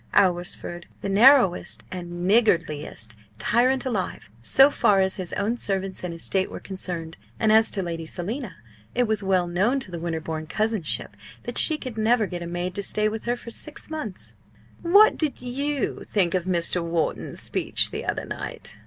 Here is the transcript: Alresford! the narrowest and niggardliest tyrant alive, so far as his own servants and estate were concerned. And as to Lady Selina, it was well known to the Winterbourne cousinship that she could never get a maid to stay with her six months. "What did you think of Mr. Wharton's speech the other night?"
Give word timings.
Alresford! 0.15 0.87
the 1.01 1.09
narrowest 1.09 1.83
and 1.91 2.27
niggardliest 2.27 3.15
tyrant 3.37 3.85
alive, 3.85 4.31
so 4.41 4.71
far 4.71 4.99
as 4.99 5.17
his 5.17 5.31
own 5.33 5.57
servants 5.57 6.03
and 6.03 6.11
estate 6.11 6.49
were 6.49 6.59
concerned. 6.59 7.17
And 7.39 7.51
as 7.51 7.69
to 7.69 7.83
Lady 7.83 8.07
Selina, 8.07 8.55
it 8.95 9.03
was 9.03 9.21
well 9.21 9.45
known 9.45 9.79
to 9.81 9.91
the 9.91 9.99
Winterbourne 9.99 10.47
cousinship 10.47 11.15
that 11.43 11.59
she 11.59 11.77
could 11.77 11.99
never 11.99 12.25
get 12.25 12.41
a 12.41 12.47
maid 12.47 12.73
to 12.73 12.81
stay 12.81 13.09
with 13.09 13.25
her 13.25 13.35
six 13.35 13.91
months. 13.91 14.33
"What 14.81 15.17
did 15.17 15.39
you 15.39 16.03
think 16.07 16.33
of 16.33 16.45
Mr. 16.45 16.81
Wharton's 16.83 17.39
speech 17.39 17.91
the 17.91 18.03
other 18.03 18.25
night?" 18.25 18.79